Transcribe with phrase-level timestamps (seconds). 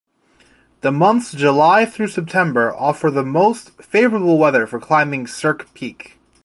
[0.79, 6.17] The months July through September offer the most favorable weather for climbing Cirque Peak.